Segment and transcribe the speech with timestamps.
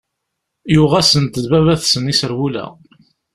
[0.73, 2.65] Yuɣ-asen-d baba-tsen iserwula.